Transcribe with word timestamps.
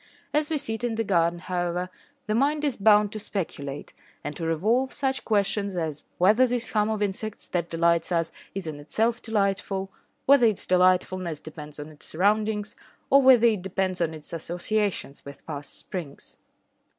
As 0.33 0.49
we 0.49 0.57
sit 0.57 0.83
in 0.83 0.95
the 0.95 1.03
garden, 1.03 1.37
however, 1.37 1.91
the 2.25 2.33
mind 2.33 2.65
is 2.65 2.75
bound 2.75 3.11
to 3.11 3.19
speculate, 3.19 3.93
and 4.23 4.35
to 4.35 4.43
revolve 4.47 4.91
such 4.91 5.23
questions 5.23 5.75
as 5.75 6.01
whether 6.17 6.47
this 6.47 6.71
hum 6.71 6.89
of 6.89 7.03
insects 7.03 7.45
that 7.49 7.69
delights 7.69 8.11
us 8.11 8.31
is 8.55 8.65
in 8.65 8.79
itself 8.79 9.21
delightful, 9.21 9.91
whether 10.25 10.47
its 10.47 10.65
delightfulness 10.65 11.39
depends 11.39 11.79
on 11.79 11.89
its 11.89 12.07
surroundings, 12.07 12.75
or 13.11 13.21
whether 13.21 13.45
it 13.45 13.61
depends 13.61 14.01
on 14.01 14.15
its 14.15 14.33
associations 14.33 15.23
with 15.23 15.45
past 15.45 15.77
springs. 15.77 16.35